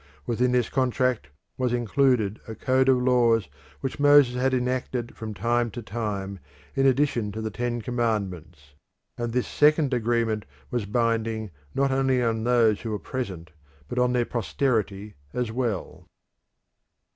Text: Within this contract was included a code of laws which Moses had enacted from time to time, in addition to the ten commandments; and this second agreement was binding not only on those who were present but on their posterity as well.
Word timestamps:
Within 0.25 0.51
this 0.51 0.67
contract 0.67 1.29
was 1.59 1.73
included 1.73 2.39
a 2.47 2.55
code 2.55 2.89
of 2.89 2.97
laws 2.99 3.47
which 3.81 3.99
Moses 3.99 4.33
had 4.33 4.51
enacted 4.51 5.15
from 5.15 5.35
time 5.35 5.69
to 5.69 5.81
time, 5.83 6.39
in 6.73 6.87
addition 6.87 7.31
to 7.33 7.39
the 7.39 7.51
ten 7.51 7.83
commandments; 7.83 8.73
and 9.15 9.31
this 9.31 9.45
second 9.45 9.93
agreement 9.93 10.43
was 10.71 10.87
binding 10.87 11.51
not 11.75 11.91
only 11.91 12.19
on 12.19 12.43
those 12.43 12.81
who 12.81 12.89
were 12.89 12.97
present 12.97 13.51
but 13.87 13.99
on 13.99 14.11
their 14.11 14.25
posterity 14.25 15.13
as 15.35 15.51
well. 15.51 16.07